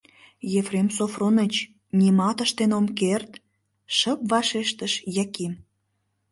—Ефрем 0.59 0.87
Софроныч, 0.97 1.53
нимат 1.99 2.37
ыштен 2.45 2.71
ом 2.79 2.85
керт,— 2.99 3.31
шып 3.97 4.19
вашештыш 4.31 4.93
Яким. 5.23 5.53